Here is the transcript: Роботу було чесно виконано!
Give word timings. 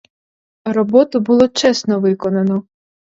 Роботу 0.65 1.19
було 1.19 1.47
чесно 1.47 1.99
виконано! 1.99 2.63